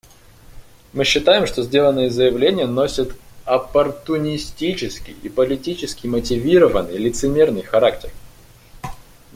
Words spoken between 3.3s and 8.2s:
оппортунистический и политически мотивированный, лицемерный характер.